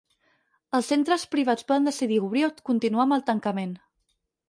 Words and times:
Els 0.77 0.89
centres 0.93 1.27
privats 1.35 1.69
poden 1.73 1.87
decidir 1.91 2.19
obrir 2.31 2.45
o 2.51 2.53
continuar 2.73 3.09
amb 3.09 3.21
el 3.23 3.27
tancament. 3.33 3.81